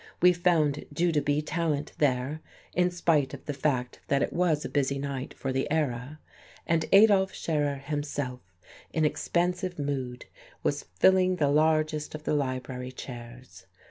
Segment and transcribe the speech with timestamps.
[0.19, 1.43] We found Judah B.
[1.43, 2.41] Tallant there,
[2.73, 6.17] in spite of the fact that it was a busy night for the Era;
[6.65, 8.39] and Adolf Scherer himself,
[8.91, 10.25] in expansive mood,
[10.63, 13.67] was filling the largest of the library chairs.